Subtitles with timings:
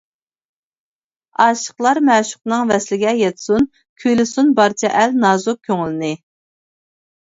[1.45, 6.15] ئاشىقلار مەشۇقنىڭ ۋەسلىگە يەتسۇن، كۈيلىسۇن بارچە ئەل نازۇك كۆڭۈلنى.